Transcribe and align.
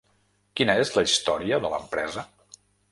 Quina 0.61 0.77
és 0.85 0.93
la 0.95 1.03
història 1.11 1.63
de 1.67 1.73
l’empresa? 1.77 2.29